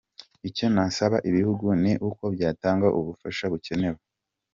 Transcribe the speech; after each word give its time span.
Icyo 0.49 0.65
nasaba 0.75 1.17
ibihugu 1.29 1.67
ni 1.83 1.93
uko 2.09 2.23
byatanga 2.35 2.87
ubufasha 2.99 3.43
bukenewe. 3.51 3.99